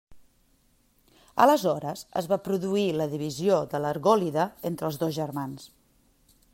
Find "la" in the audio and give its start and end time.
3.01-3.07